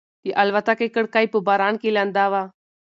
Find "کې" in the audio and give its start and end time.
1.81-1.89